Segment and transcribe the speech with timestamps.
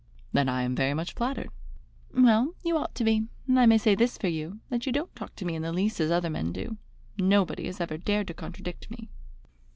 [0.33, 1.51] "Then I am very much flattered."
[2.11, 5.15] "Well, you ought to be, and I may say this for you, that you don't
[5.15, 6.77] talk to me in the least as other men do.
[7.19, 9.09] Nobody has ever dared to contradict me."